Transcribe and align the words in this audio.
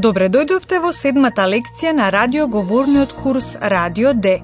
Добре 0.00 0.30
дојдовте 0.32 0.78
во 0.80 0.94
седмата 0.96 1.44
лекција 1.44 1.90
на 1.92 2.06
радиоговорниот 2.14 3.10
курс 3.12 3.48
Радио 3.72 4.14
Д. 4.14 4.38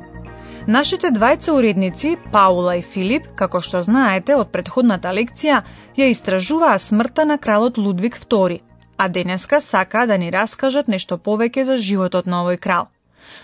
Нашите 0.67 1.09
двајца 1.15 1.55
уредници, 1.57 2.11
Паула 2.33 2.75
и 2.77 2.83
Филип, 2.83 3.31
како 3.39 3.63
што 3.65 3.81
знаете 3.87 4.37
од 4.37 4.51
предходната 4.53 5.15
лекција, 5.17 5.63
ја 5.97 6.11
истражуваа 6.13 6.75
смртта 6.79 7.25
на 7.25 7.39
кралот 7.39 7.79
Лудвиг 7.79 8.19
II, 8.19 8.59
а 8.99 9.09
денеска 9.09 9.61
сака 9.61 10.05
да 10.07 10.19
ни 10.19 10.29
раскажат 10.35 10.93
нешто 10.93 11.17
повеќе 11.17 11.65
за 11.71 11.79
животот 11.79 12.27
на 12.27 12.43
овој 12.45 12.61
крал. 12.61 12.91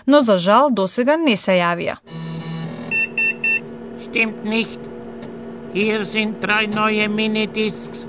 Но 0.05 0.21
за 0.21 0.37
жал 0.37 0.69
досега 0.69 1.17
не 1.17 1.35
се 1.35 1.57
јавија. 1.63 1.97
Stimmt 4.05 4.45
nicht. 4.45 4.79
Hier 5.73 6.05
sind 6.05 6.45
drei 6.45 6.67
neue 6.67 7.09
Minidiscs 7.09 8.05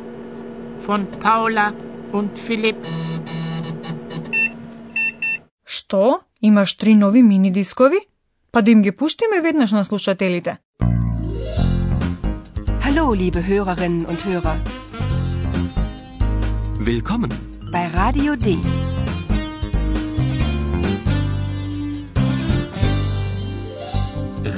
von 0.86 1.06
Paula 1.24 1.72
und 2.12 2.36
Philipp. 2.36 3.13
Што? 5.84 6.20
Имаш 6.40 6.72
три 6.80 6.94
нови 6.94 7.22
мини 7.22 7.50
дискови? 7.52 7.98
Па 8.52 8.62
да 8.62 8.70
им 8.70 8.82
ги 8.82 8.90
пуштиме 8.90 9.40
веднаш 9.44 9.72
на 9.72 9.84
слушателите. 9.84 10.56
Hallo, 12.84 13.04
liebe 13.22 13.40
Hörerinnen 13.48 14.06
und 14.10 14.20
Hörer, 14.24 14.56
Willkommen. 16.88 17.30
bei 17.72 17.84
Radio 18.00 18.32
D. 18.36 18.56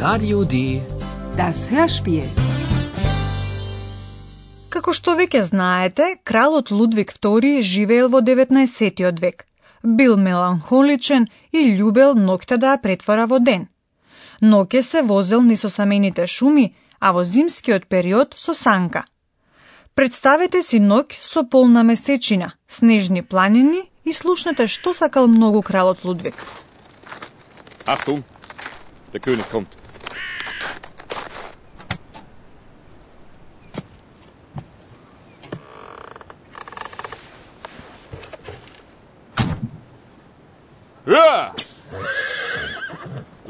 Radio 0.03 0.45
D. 0.45 0.83
Das 1.37 1.59
Hörspiel. 1.71 2.27
Како 4.69 4.93
што 4.93 5.15
веќе 5.19 5.43
знаете, 5.43 6.17
кралот 6.25 6.71
Лудвиг 6.71 7.13
II 7.19 7.63
живеел 7.63 8.09
во 8.09 8.21
19. 8.21 9.21
век. 9.21 9.47
Бил 9.87 10.17
меланхоличен 10.17 11.29
и 11.53 11.61
љубел 11.79 12.17
ноќта 12.19 12.56
да 12.59 12.73
ја 12.75 12.83
претвора 12.83 13.27
во 13.31 13.39
ден. 13.39 13.69
Ноќе 14.43 14.83
се 14.83 15.03
возел 15.03 15.43
низ 15.47 15.62
осамените 15.65 16.27
шуми, 16.27 16.75
а 16.98 17.12
во 17.12 17.23
зимскиот 17.25 17.87
период 17.87 18.34
со 18.37 18.55
санка. 18.55 19.05
Представете 19.95 20.62
си 20.62 20.81
ноќ 20.83 21.20
со 21.20 21.45
полна 21.45 21.84
месечина, 21.87 22.53
снежни 22.69 23.23
планини 23.23 23.87
и 24.05 24.12
слушнете 24.12 24.67
што 24.67 24.93
сакал 24.93 25.28
многу 25.28 25.62
кралот 25.62 26.05
Лудвиг. 26.05 26.34
Achtung, 27.87 28.23
де 29.12 29.19
König 29.19 29.47
kommt. 29.53 29.86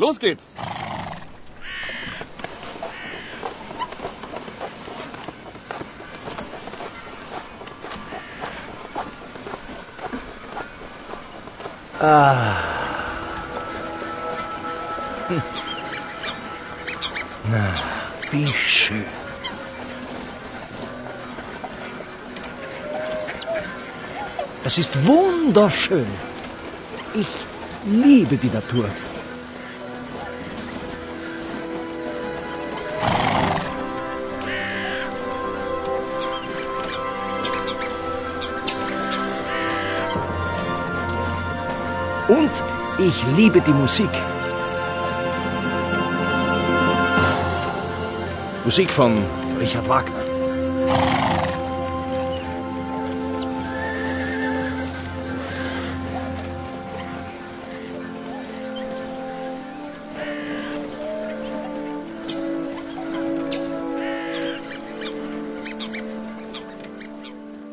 Los 0.07 0.21
geht's! 0.21 0.53
Wie 18.31 18.47
schön. 18.47 19.05
Das 24.63 24.79
ist 24.79 24.91
wunderschön. 25.05 26.07
Ich 27.15 27.27
liebe 27.85 28.37
die 28.37 28.51
Natur. 28.51 28.89
Und 42.28 42.52
ich 42.98 43.26
liebe 43.38 43.62
die 43.62 43.74
Musik. 43.74 44.10
Musik 48.64 48.92
von 48.92 49.18
Richard 49.60 49.88
Wagner. 49.90 50.22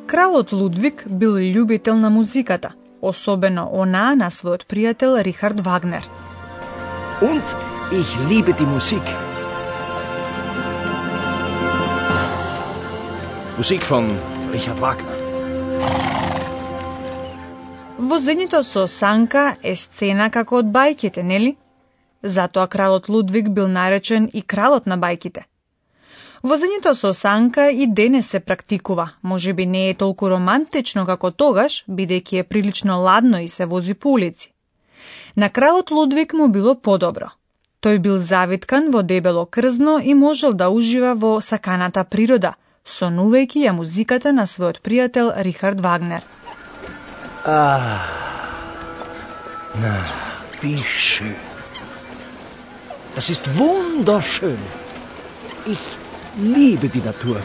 Кралот 0.07 0.53
Лудвиг 0.53 1.07
бил 1.07 1.37
љубител 1.37 1.97
на 1.97 2.11
музиката, 2.11 2.73
особено 3.10 3.68
онаа 3.82 4.16
на 4.16 4.30
својот 4.32 4.64
пријател 4.72 5.20
Рихард 5.28 5.60
Вагнер. 5.66 6.04
Und 7.22 7.46
ich 7.92 8.10
liebe 8.30 8.54
die 8.54 8.66
Musik. 8.66 9.06
Musik 13.58 13.84
von 13.92 14.06
Richard 14.52 14.80
Wagner. 14.80 15.18
Возењето 18.00 18.64
со 18.64 18.88
санка 18.88 19.56
е 19.64 19.76
сцена 19.76 20.30
како 20.30 20.58
од 20.58 20.66
бајките, 20.66 21.24
нели? 21.24 21.56
Затоа 22.24 22.68
кралот 22.68 23.10
Лудвиг 23.10 23.50
бил 23.50 23.68
наречен 23.68 24.30
и 24.34 24.42
кралот 24.42 24.86
на 24.86 24.98
бајките. 24.98 25.44
Возењето 26.44 26.92
со 26.94 27.14
санка 27.14 27.70
и 27.72 27.86
денес 27.88 28.30
се 28.30 28.40
практикува, 28.40 29.10
може 29.22 29.54
би 29.54 29.66
не 29.66 29.90
е 29.90 29.94
толку 29.96 30.28
романтично 30.30 31.06
како 31.06 31.30
тогаш, 31.32 31.86
бидејќи 31.88 32.40
е 32.40 32.44
прилично 32.44 32.98
ладно 33.00 33.40
и 33.40 33.48
се 33.48 33.66
вози 33.66 33.94
по 33.94 34.12
улици. 34.12 34.52
На 35.36 35.50
кралот 35.50 35.92
Лудвиг 35.92 36.34
му 36.34 36.50
било 36.50 36.76
подобро. 36.76 37.32
Тој 37.82 38.00
бил 38.00 38.20
завиткан 38.20 38.92
во 38.92 39.04
дебело 39.04 39.46
крзно 39.46 40.02
и 40.04 40.14
можел 40.14 40.52
да 40.54 40.70
ужива 40.70 41.16
во 41.16 41.40
саканата 41.40 42.04
природа, 42.04 42.54
сонувајќи 42.86 43.64
ја 43.64 43.72
музиката 43.72 44.36
на 44.36 44.44
својот 44.44 44.84
пријател 44.84 45.32
Рихард 45.48 45.80
Вагнер. 45.80 46.28
А, 47.46 48.04
wie 50.62 50.84
schön. 50.84 51.36
Das 53.16 53.30
ist 53.30 53.48
wunderschön. 53.56 54.60
Ich 55.66 56.03
liebe 56.36 56.90
die 56.90 57.02
Natur. 57.02 57.40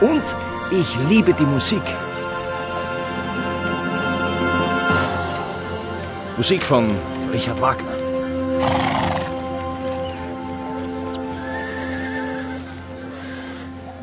Und 0.00 0.22
ich 0.70 0.96
liebe 1.08 1.32
die 1.32 1.44
Musik. 1.44 1.82
Musik 6.36 6.64
von 6.64 6.90
Richard 7.32 7.60
Wagner. 7.60 7.93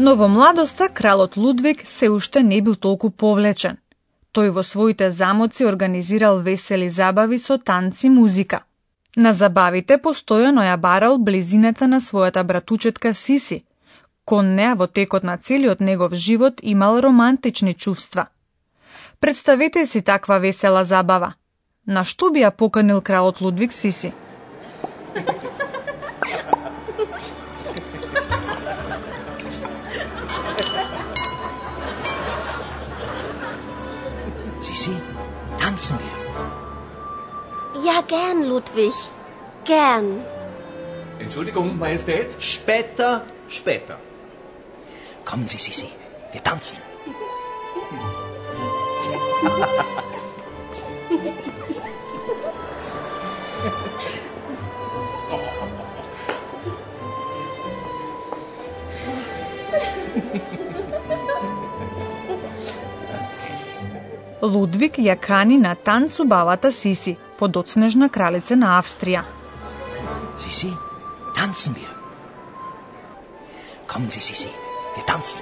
Но 0.03 0.15
во 0.15 0.27
младоста 0.27 0.89
кралот 0.89 1.37
Лудвиг 1.37 1.81
се 1.85 2.09
уште 2.09 2.41
не 2.41 2.59
бил 2.61 2.75
толку 2.75 3.09
повлечен. 3.11 3.75
Тој 4.33 4.49
во 4.55 4.63
своите 4.63 5.09
замоци 5.11 5.67
организирал 5.71 6.39
весели 6.47 6.87
забави 6.89 7.37
со 7.37 7.57
танци 7.59 8.09
музика. 8.09 8.63
На 9.15 9.31
забавите 9.33 9.99
постојано 10.05 10.63
ја 10.65 10.77
барал 10.85 11.19
близината 11.27 11.87
на 11.87 11.99
својата 12.01 12.43
братучетка 12.43 13.13
Сиси. 13.13 13.63
Кон 14.25 14.55
неа 14.55 14.73
во 14.73 14.87
текот 14.87 15.23
на 15.23 15.37
целиот 15.37 15.81
негов 15.81 16.15
живот 16.15 16.55
имал 16.63 16.99
романтични 16.99 17.73
чувства. 17.73 18.25
Представете 19.19 19.85
си 19.85 20.01
таква 20.01 20.39
весела 20.39 20.83
забава. 20.83 21.33
На 21.85 22.05
што 22.05 22.31
би 22.31 22.41
ја 22.41 22.49
поканил 22.49 23.01
кралот 23.01 23.41
Лудвиг 23.41 23.71
Сиси? 23.71 24.13
Tanzen 35.59 35.97
wir. 35.99 36.15
Ja, 37.85 38.01
gern, 38.01 38.43
Ludwig. 38.43 38.93
Gern. 39.65 40.25
Entschuldigung, 41.19 41.77
Majestät. 41.77 42.35
Später, 42.39 43.25
später. 43.47 43.97
Kommen 45.25 45.47
Sie, 45.47 45.57
Sisi, 45.57 45.89
wir 46.31 46.43
tanzen. 46.43 46.79
Лудвиг 64.41 64.97
ја 64.97 65.15
кани 65.19 65.57
на 65.57 65.75
танцу 65.75 66.25
бабата 66.25 66.71
Сиси, 66.71 67.17
подоцнежна 67.37 68.09
кралица 68.09 68.55
на 68.55 68.79
Австрија. 68.81 69.21
Sisi, 70.37 70.73
tanzen 71.35 71.75
wir. 71.75 71.91
Kommen 73.87 74.09
Sie, 74.09 74.21
Sisi, 74.21 74.49
wir 74.95 75.05
tanzen. 75.05 75.41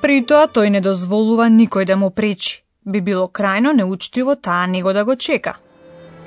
При 0.00 0.24
тоа 0.26 0.48
тој 0.48 0.68
не 0.74 0.80
дозволува 0.80 1.46
никој 1.46 1.84
да 1.84 1.96
му 1.96 2.10
пречи. 2.10 2.64
Би 2.84 3.00
било 3.00 3.28
крајно 3.28 3.72
неучтиво 3.72 4.34
таа 4.36 4.66
него 4.66 4.92
да 4.92 5.04
го 5.04 5.16
чека. 5.16 5.54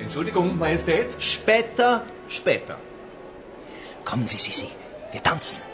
Entschuldigung, 0.00 0.56
Majestät. 0.58 1.16
Später, 1.20 2.00
später. 2.28 2.76
Kommen 4.04 4.26
Sie, 4.26 4.38
Sisi, 4.38 4.68
wir 5.12 5.22
tanzen. 5.22 5.73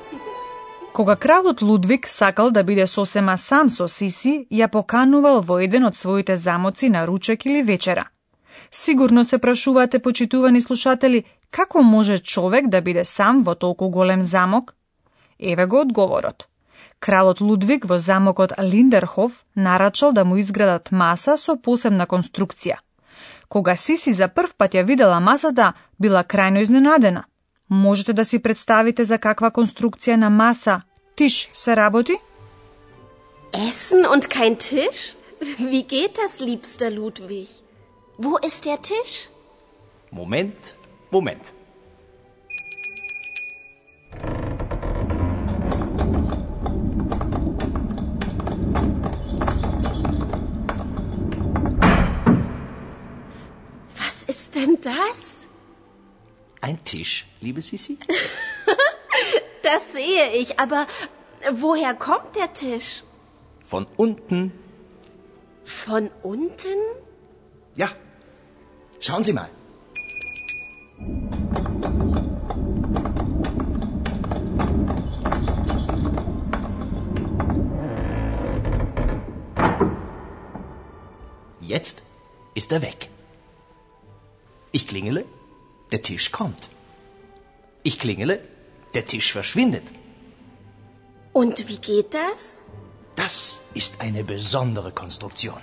Кога 0.93 1.17
кралот 1.17 1.63
Лудвиг 1.63 2.09
сакал 2.09 2.51
да 2.51 2.65
биде 2.65 2.87
сосема 2.87 3.37
сам 3.39 3.71
со 3.71 3.87
Сиси, 3.89 4.47
ја 4.51 4.67
поканувал 4.69 5.41
во 5.41 5.61
еден 5.63 5.85
од 5.87 5.97
своите 5.97 6.37
замоци 6.37 6.89
на 6.91 7.07
ручек 7.07 7.47
или 7.47 7.63
вечера. 7.63 8.09
Сигурно 8.71 9.25
се 9.25 9.39
прашувате, 9.39 9.99
почитувани 9.99 10.61
слушатели, 10.61 11.25
како 11.51 11.83
може 11.83 12.19
човек 12.19 12.69
да 12.69 12.81
биде 12.81 13.05
сам 13.05 13.43
во 13.43 13.55
толку 13.55 13.89
голем 13.89 14.23
замок? 14.23 14.75
Еве 15.39 15.67
го 15.67 15.81
одговорот. 15.81 16.49
Кралот 16.99 17.41
Лудвиг 17.41 17.85
во 17.85 17.99
замокот 17.99 18.53
Линдерхоф 18.59 19.45
нарачал 19.57 20.13
да 20.13 20.25
му 20.25 20.37
изградат 20.37 20.93
маса 20.93 21.37
со 21.37 21.57
посебна 21.57 22.07
конструкција. 22.07 22.77
Кога 23.49 23.77
Сиси 23.77 24.13
за 24.13 24.29
прв 24.29 24.55
пат 24.57 24.75
ја 24.75 24.85
видела 24.85 25.21
масата, 25.21 25.73
била 25.99 26.25
крајно 26.25 26.63
изненадена. 26.63 27.25
Можете 27.70 28.14
да 28.14 28.26
си 28.26 28.40
представите 28.40 29.06
за 29.06 29.18
каква 29.18 29.52
конструкција 29.52 30.16
на 30.16 30.30
маса 30.30 30.82
тиш 31.16 31.50
се 31.54 31.76
работи? 31.76 32.14
Essen 33.54 34.06
und 34.06 34.30
kein 34.30 34.58
Tisch? 34.58 35.16
Wie 35.58 35.84
geht 35.84 36.18
das, 36.18 36.40
liebster 36.40 36.90
Ludwig? 36.92 37.48
Wo 38.18 38.38
ist 38.48 38.66
der 38.66 38.82
Tisch? 38.82 39.30
Moment, 40.12 40.76
Moment. 41.12 41.54
Was 53.98 54.24
ist 54.28 54.56
denn 54.56 54.78
das? 54.82 55.39
Ein 56.61 56.85
Tisch, 56.85 57.27
liebe 57.41 57.61
Sisi? 57.63 57.97
Das 59.63 59.93
sehe 59.93 60.33
ich, 60.33 60.59
aber 60.59 60.87
woher 61.53 61.95
kommt 61.95 62.35
der 62.35 62.53
Tisch? 62.55 63.03
Von 63.63 63.87
unten. 63.97 64.53
Von 65.65 66.11
unten? 66.23 66.79
Ja. 67.77 67.91
Schauen 68.99 69.23
Sie 69.23 69.35
mal. 69.35 69.51
Jetzt 81.61 82.03
ist 82.55 82.73
er 82.73 82.83
weg. 82.83 83.11
Ich 84.73 84.89
klingele, 84.89 85.25
der 85.93 86.03
Tisch 86.03 86.31
kommt. 86.39 86.63
Ich 87.83 87.99
klingele, 87.99 88.37
der 88.95 89.05
Tisch 89.07 89.33
verschwindet. 89.33 89.87
Und 91.33 91.69
wie 91.69 91.81
geht 91.91 92.15
das? 92.15 92.61
Das 93.17 93.61
ist 93.75 94.01
eine 94.01 94.25
besondere 94.25 94.91
Konstruktion. 94.93 95.61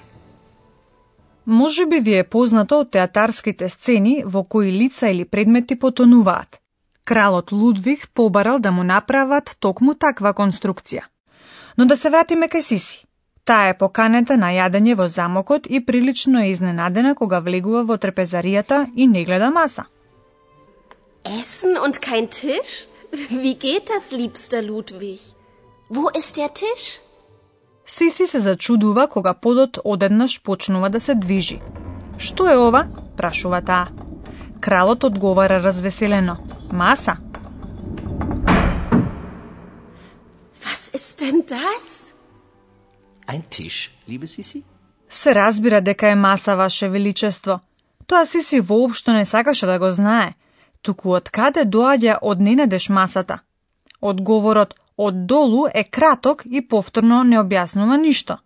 Може 1.46 1.86
би 1.86 2.00
ви 2.00 2.14
е 2.18 2.24
познато 2.24 2.80
од 2.80 2.90
театарските 2.92 3.70
сцени 3.70 4.24
во 4.26 4.44
кои 4.44 4.72
лица 4.72 5.10
или 5.10 5.26
предмети 5.26 5.80
потонуваат. 5.80 6.60
Кралот 7.06 7.52
Лудвиг 7.52 8.10
побарал 8.14 8.60
да 8.60 8.72
му 8.72 8.84
направат 8.84 9.56
токму 9.60 9.94
таква 9.94 10.34
конструкција. 10.34 11.04
Но 11.78 11.86
да 11.86 11.98
се 11.98 12.10
вратиме 12.10 12.48
кај 12.48 12.62
Сиси. 12.62 13.06
Таа 13.46 13.70
е 13.70 13.78
поканета 13.78 14.38
на 14.38 14.52
јадење 14.52 14.96
во 14.96 15.08
замокот 15.08 15.68
и 15.70 15.86
прилично 15.86 16.44
е 16.44 16.50
изненадена 16.50 17.16
кога 17.16 17.40
влегува 17.40 17.84
во 17.84 17.96
трпезаријата 17.98 18.92
и 18.96 19.08
не 19.08 19.24
гледа 19.24 19.52
маса. 19.52 19.86
Essen 21.28 21.78
und 21.78 22.02
kein 22.02 22.30
Tisch? 22.30 22.88
Wie 23.30 23.56
geht 23.56 23.90
das, 23.90 24.12
liebster 24.12 24.62
Ludwig? 24.62 25.20
Wo 25.90 26.10
ist 26.10 26.38
der 26.38 26.54
Tisch? 26.54 27.02
Сиси 27.86 28.28
се 28.28 28.40
зачудува 28.40 29.08
кога 29.08 29.34
подот 29.34 29.78
одеднаш 29.84 30.42
почнува 30.44 30.90
да 30.90 31.00
се 31.00 31.16
движи. 31.16 31.62
Што 32.18 32.48
е 32.52 32.58
ова? 32.58 32.88
прашува 33.18 33.62
таа. 33.62 33.88
Кралот 34.62 35.04
одговара 35.04 35.64
развеселено. 35.64 36.38
Маса. 36.72 37.18
Was 40.66 40.82
ist 40.98 41.22
denn 41.22 41.46
das? 41.48 42.14
Ein 43.28 43.44
Tisch, 43.50 43.92
liebe 44.10 44.28
Sisi? 44.28 44.64
Се 45.10 45.36
разбира 45.36 45.82
дека 45.82 46.10
е 46.10 46.16
маса, 46.16 46.56
Ваше 46.56 46.90
Величество. 46.90 47.60
Тоа 48.08 48.26
Сиси 48.26 48.60
воопшто 48.60 49.14
не 49.14 49.26
сакаше 49.26 49.66
да 49.66 49.80
го 49.80 49.92
знае. 49.92 50.36
Туку 50.88 51.18
од 51.20 51.30
каде 51.36 51.64
доаѓа 51.76 52.14
од 52.32 52.42
ненадеж 52.48 52.86
масата? 52.98 53.36
Одговорот 54.12 54.76
од 55.08 55.26
долу 55.32 55.66
е 55.82 55.84
краток 55.98 56.44
и 56.46 56.62
повторно 56.74 57.18
не 57.32 57.40
објаснува 57.40 57.98
ништо. 58.04 58.38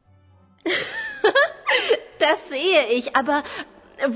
Das 2.23 2.49
sehe 2.49 2.81
ich, 2.97 3.07
aber 3.13 3.43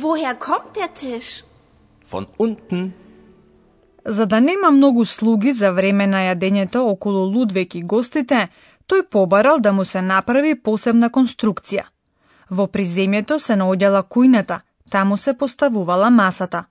woher 0.01 0.33
kommt 0.47 0.75
der 0.75 0.89
Tisch? 1.01 1.43
Von 2.11 2.25
unten. 2.37 2.93
За 4.05 4.25
да 4.25 4.41
нема 4.41 4.71
многу 4.71 5.05
слуги 5.05 5.51
за 5.51 5.71
време 5.71 6.07
на 6.07 6.25
јадењето 6.25 6.77
околу 6.77 7.25
Лудвек 7.25 7.75
и 7.75 7.81
гостите, 7.81 8.47
тој 8.87 9.09
побарал 9.09 9.59
да 9.59 9.73
му 9.73 9.85
се 9.85 10.01
направи 10.01 10.55
посебна 10.55 11.09
конструкција. 11.09 11.85
Во 12.49 12.65
приземјето 12.67 13.37
се 13.39 13.53
наоѓала 13.53 14.03
кујната, 14.03 14.59
таму 14.91 15.17
се 15.17 15.37
поставувала 15.37 16.09
масата. 16.09 16.65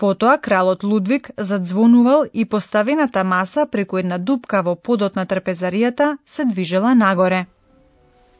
Потоа 0.00 0.38
кралот 0.38 0.82
Лудвиг 0.82 1.30
задзвонувал 1.36 2.24
и 2.32 2.44
поставената 2.44 3.24
маса 3.24 3.66
преку 3.66 3.98
една 3.98 4.18
дупка 4.18 4.62
во 4.62 4.74
подот 4.74 5.16
на 5.16 5.26
трпезаријата 5.26 6.16
се 6.24 6.44
движела 6.44 6.94
нагоре. 6.94 7.46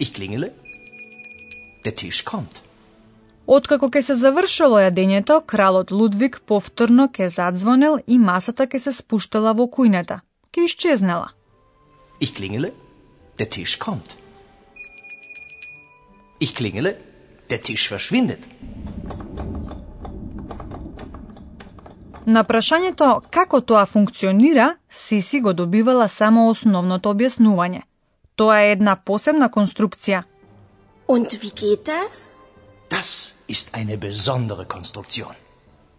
Ich 0.01 0.13
klingele, 0.17 0.49
der 1.85 1.93
Tisch 1.93 2.25
kommt. 2.25 2.63
Откако 3.47 3.91
ќе 3.93 4.01
се 4.01 4.15
завршило 4.15 4.81
јадењето, 4.81 5.45
кралот 5.45 5.91
Лудвиг 5.91 6.41
повторно 6.47 7.09
ќе 7.13 7.29
задзвонел 7.29 7.99
и 8.07 8.17
масата 8.19 8.65
ќе 8.65 8.79
се 8.79 8.93
спуштала 8.93 9.53
во 9.53 9.69
кујната. 9.69 10.21
Ќе 10.57 10.65
исчезнела. 10.65 11.29
Ich 12.21 12.33
klingele, 12.33 12.73
der 13.37 13.49
Tisch 13.53 13.77
kommt. 13.77 14.17
Ich 16.41 16.57
klingele, 16.57 16.97
der 17.51 17.61
Tisch 17.61 17.93
verschwindet. 17.93 18.49
На 22.27 22.45
прашањето 22.45 23.21
како 23.31 23.61
тоа 23.61 23.87
функционира, 23.87 24.77
Сиси 24.89 25.41
го 25.41 25.53
добивала 25.53 26.09
само 26.09 26.49
основното 26.51 27.15
објаснување. 27.15 27.83
Тоа 28.37 28.61
е 28.61 28.73
една 28.73 28.97
посебна 28.97 29.49
конструкција. 29.49 30.23
Und 31.09 31.33
wie 31.43 31.53
geht 31.55 31.87
das? 31.87 32.35
Das 32.91 33.35
ist 33.49 33.71
eine 33.75 33.97
besondere 33.97 34.65
Konstruktion. 34.65 35.35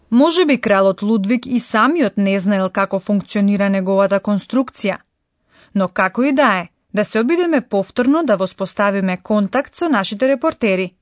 Може 0.09 0.45
би 0.45 0.61
кралот 0.61 1.01
Лудвиг 1.01 1.45
и 1.45 1.59
самиот 1.59 2.17
не 2.17 2.39
знаел 2.39 2.69
како 2.69 2.99
функционира 2.99 3.69
неговата 3.69 4.19
конструкција. 4.19 4.97
Но 5.75 5.87
како 5.87 6.23
и 6.23 6.31
да 6.31 6.49
е, 6.59 6.67
да 6.93 7.05
се 7.05 7.19
обидеме 7.19 7.61
повторно 7.61 8.23
да 8.23 8.35
воспоставиме 8.35 9.17
контакт 9.17 9.75
со 9.75 9.89
нашите 9.89 10.27
репортери. 10.27 10.95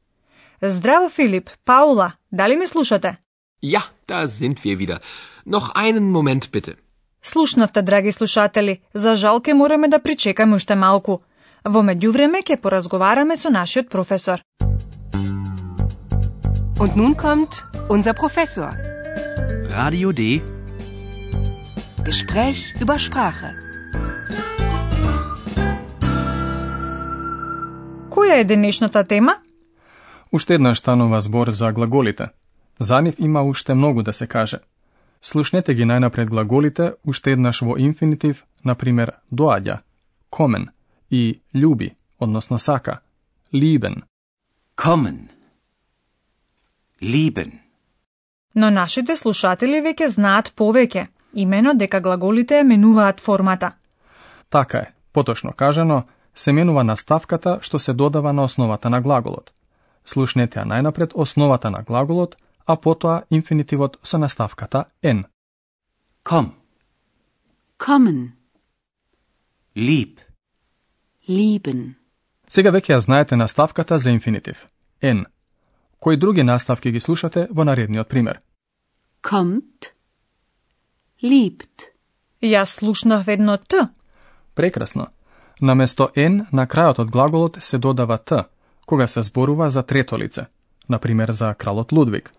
Здраво, 0.62 1.10
Филип, 1.10 1.50
Паула, 1.66 2.12
дали 2.32 2.56
ме 2.56 2.68
слушате? 2.68 3.18
Ja, 3.62 3.84
da 4.08 4.28
sind 4.28 4.64
wir 4.64 4.80
wieder. 4.80 5.02
Noch 5.46 5.70
einen 5.76 6.12
Moment 6.12 6.52
bitte. 6.52 6.78
Слушнавте, 7.22 7.82
драги 7.82 8.12
слушатели, 8.12 8.82
за 8.94 9.16
жал 9.16 9.42
ке 9.42 9.54
мораме 9.54 9.88
да 9.88 10.00
причекаме 10.00 10.56
уште 10.56 10.76
малку. 10.76 11.20
Во 11.66 11.82
меѓувреме 11.84 12.40
ќе 12.40 12.56
поразговараме 12.56 13.36
со 13.36 13.50
нашиот 13.50 13.90
професор. 13.90 14.40
Und 16.80 16.96
nun 16.96 17.16
kommt 17.16 17.66
unser 17.90 18.14
Professor. 18.14 18.72
Radio 19.70 20.14
D. 20.14 20.40
Gespräch 22.06 22.80
über 22.82 22.98
Sprache. 22.98 23.52
Која 28.10 28.40
е 28.40 28.44
денешната 28.44 29.04
тема? 29.04 29.36
Уште 30.32 30.54
еднаш 30.54 30.78
станува 30.80 31.22
збор 31.22 31.50
за 31.50 31.72
глаголите. 31.72 32.30
За 32.80 33.02
нив 33.02 33.16
има 33.20 33.44
уште 33.44 33.74
многу 33.74 34.04
да 34.04 34.14
се 34.14 34.28
каже. 34.28 34.60
Слушнете 35.22 35.74
ги 35.74 35.84
најнапред 35.84 36.30
глаголите 36.30 36.94
уште 37.06 37.32
еднаш 37.32 37.62
во 37.62 37.76
инфинитив, 37.78 38.46
например 38.66 39.12
доаѓа, 39.34 39.80
комен 40.30 40.70
и 41.12 41.42
љуби, 41.56 41.96
односно 42.20 42.60
сака, 42.60 43.00
либен. 43.54 44.04
Kommen. 44.78 45.28
Lieben. 47.02 47.52
Но 48.56 48.70
нашите 48.70 49.16
слушатели 49.16 49.82
веќе 49.84 50.08
знаат 50.08 50.54
повеќе, 50.56 51.08
имено 51.34 51.74
дека 51.74 52.00
глаголите 52.00 52.64
менуваат 52.64 53.20
формата. 53.20 53.72
Така 54.50 54.78
е, 54.78 54.92
поточно 55.14 55.52
кажано, 55.52 56.04
се 56.36 56.52
менува 56.52 56.84
наставката 56.84 57.60
што 57.62 57.80
се 57.80 57.94
додава 57.94 58.34
на 58.34 58.44
основата 58.44 58.90
на 58.90 59.02
глаголот. 59.02 59.52
Слушнете 60.06 60.60
ја 60.60 60.66
најнапред 60.66 61.12
основата 61.16 61.72
на 61.72 61.84
глаголот, 61.84 62.36
а 62.70 62.76
потоа 62.76 63.24
инфинитивот 63.32 63.98
со 64.04 64.18
наставката 64.18 64.86
n. 65.02 65.24
Komm. 66.24 66.52
Kommen. 67.78 68.32
Lieb. 69.76 70.20
Lieben. 71.28 71.96
Сега 72.48 72.70
веќе 72.70 72.94
ја 72.94 73.00
знаете 73.00 73.36
наставката 73.36 73.98
за 73.98 74.12
инфинитив 74.12 74.68
n. 75.02 75.26
Кои 76.00 76.18
други 76.18 76.44
наставки 76.44 76.92
ги 76.92 77.00
слушате 77.00 77.48
во 77.52 77.64
наредниот 77.64 78.08
пример? 78.08 78.42
Kommt. 79.22 79.90
Liebt. 81.24 81.90
Јас 82.42 82.66
слушнав 82.66 83.28
едно 83.28 83.58
Т. 83.58 83.90
Прекрасно. 84.54 85.08
Наместо 85.62 86.12
n 86.16 86.46
на 86.52 86.68
крајот 86.68 87.00
од 87.00 87.12
глаголот 87.12 87.58
се 87.60 87.78
додава 87.78 88.18
т, 88.18 88.46
кога 88.86 89.08
се 89.08 89.22
зборува 89.22 89.70
за 89.70 89.84
трето 89.84 90.18
лице, 90.18 90.46
например 90.90 91.32
за 91.32 91.54
кралот 91.54 91.92
Лудвиг. 91.92 92.34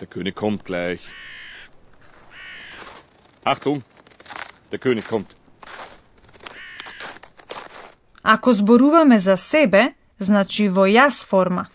Der 0.00 0.08
König 0.08 0.34
kommt 0.34 0.64
gleich. 0.64 1.00
Achtung, 3.44 3.82
der 4.70 4.78
König 4.78 5.04
kommt. 5.08 5.36
Ако 8.22 8.52
зборуваме 8.52 9.18
за 9.18 9.36
себе, 9.36 9.94
значи 10.18 10.68
во 10.68 10.86
јас 10.86 11.26
форма. 11.26 11.66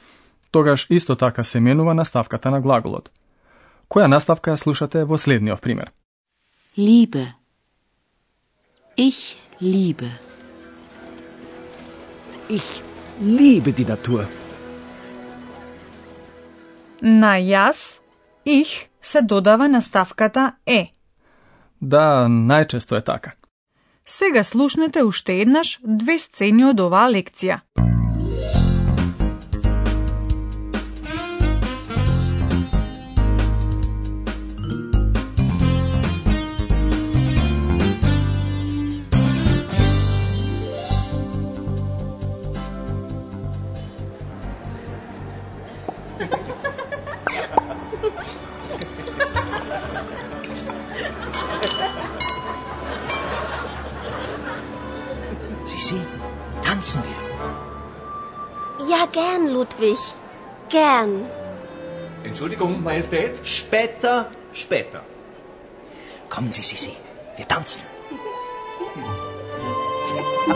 Тогаш 0.51 0.87
исто 0.89 1.15
така 1.15 1.43
се 1.43 1.59
менува 1.59 1.93
наставката 1.93 2.51
на 2.51 2.61
глаголот. 2.61 3.11
Која 3.89 4.07
наставка 4.07 4.51
ја 4.51 4.55
слушате 4.55 5.03
во 5.03 5.17
следниот 5.17 5.61
пример? 5.61 5.91
Liebe. 6.77 7.23
Ich 8.97 9.37
liebe. 9.61 10.09
Ich 12.49 12.81
liebe 13.21 13.71
die 13.71 13.87
Natur. 13.87 14.40
На 17.01 17.39
јас, 17.41 17.99
их, 18.45 18.67
се 19.01 19.21
додава 19.21 19.67
наставката 19.67 20.51
е. 20.65 20.93
Да, 21.81 22.27
најчесто 22.29 22.97
е 22.97 23.01
така. 23.01 23.31
Сега 24.05 24.43
слушнете 24.43 25.03
уште 25.03 25.41
еднаш 25.41 25.79
две 25.83 26.19
сцени 26.19 26.65
од 26.69 26.79
оваа 26.79 27.09
лекција. 27.09 27.61
Sisi, 55.91 56.01
tanzen 56.63 57.03
wir. 57.03 57.19
Ja, 58.89 59.05
gern, 59.11 59.49
Ludwig. 59.49 59.99
Gern. 60.69 61.29
Entschuldigung, 62.23 62.81
Majestät. 62.81 63.41
Später, 63.43 64.31
später. 64.53 65.01
Kommen 66.29 66.53
Sie, 66.53 66.63
Sisi, 66.63 66.93
wir 67.35 67.47
tanzen. 67.47 67.83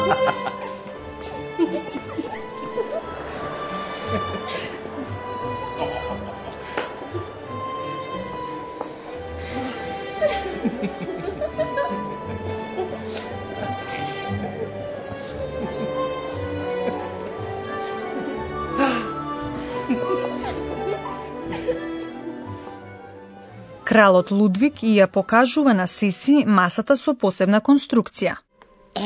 Кралот 23.96 24.28
Лудвиг 24.30 24.82
и 24.84 24.90
ја 25.00 25.06
покажува 25.08 25.74
на 25.74 25.86
Сиси 25.88 26.44
масата 26.46 26.98
со 27.00 27.14
посебна 27.22 27.62
конструкција. 27.68 28.34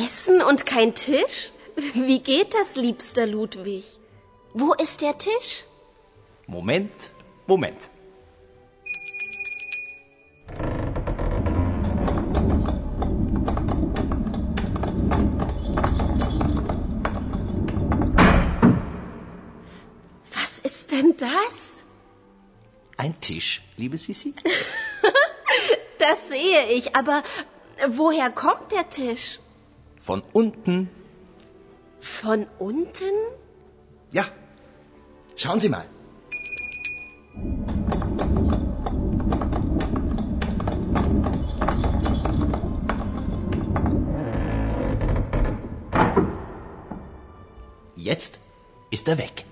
Essen 0.06 0.42
und 0.42 0.66
kein 0.66 0.96
Tisch? 0.96 1.52
Wie 2.08 2.18
geht 2.30 2.56
das, 2.56 2.76
liebster 2.76 3.28
Ludwig? 3.28 3.86
Wo 4.56 4.74
ist 4.74 5.04
der 5.04 5.16
Tisch? 5.16 5.52
Moment, 6.48 7.12
Moment. 7.46 7.92
Was 20.34 20.54
ist 20.64 20.92
denn 20.92 21.14
das? 21.16 21.69
Ein 23.00 23.18
Tisch, 23.22 23.62
liebe 23.78 23.98
Sisi? 23.98 24.34
Das 26.00 26.30
sehe 26.30 26.66
ich, 26.78 26.96
aber 26.96 27.24
woher 27.90 28.30
kommt 28.30 28.72
der 28.72 28.90
Tisch? 28.90 29.40
Von 30.00 30.22
unten. 30.34 30.90
Von 32.00 32.48
unten? 32.58 33.16
Ja. 34.12 34.26
Schauen 35.36 35.60
Sie 35.60 35.70
mal. 35.70 35.86
Jetzt 47.96 48.40
ist 48.90 49.08
er 49.08 49.18
weg. 49.18 49.46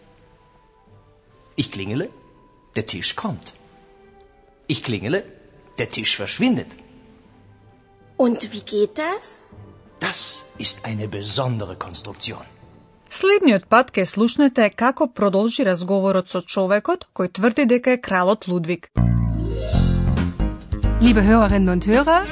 Ich 1.56 1.72
klingele, 1.72 2.10
der 2.77 2.87
Tisch 2.87 3.15
kommt. 3.17 3.55
Ich 4.67 4.83
klingele, 4.83 5.25
der 5.79 5.91
Tisch 5.91 6.17
verschwindet. 6.17 6.71
Und 8.17 8.53
wie 8.53 8.65
geht 8.75 8.99
das? 8.99 9.45
Das 10.01 10.45
ist 10.59 10.85
eine 10.85 11.09
besondere 11.09 11.77
Konstruktion. 11.77 12.45
Следниот 13.13 13.67
пат 13.69 13.91
ке 13.93 14.05
слушнете 14.07 14.71
како 14.71 15.07
продолжи 15.07 15.65
разговорот 15.69 16.31
со 16.31 16.41
човекот 16.41 17.09
кој 17.13 17.29
тврди 17.37 17.67
дека 17.73 17.93
е 17.93 18.01
кралот 18.07 18.49
Лудвиг. 18.49 18.89
Liebe 21.01 21.23
Hörerinnen 21.23 21.69
und 21.69 21.87
Hörer, 21.87 22.23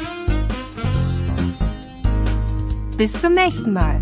bis 2.96 3.12
zum 3.20 3.34
nächsten 3.34 3.72
Mal. 3.72 4.00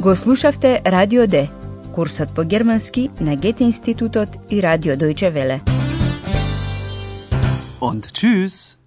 Го 0.00 0.16
слушавте 0.16 0.82
Радио 0.86 1.26
Д, 1.26 1.48
курсот 1.92 2.34
по 2.34 2.44
германски 2.44 3.10
на 3.20 3.36
Гете 3.36 3.64
институтот 3.64 4.28
и 4.50 4.62
Радио 4.62 4.94
Дојче 4.94 5.30
Веле. 5.30 5.60
Und 7.80 8.04
tschüss. 8.12 8.79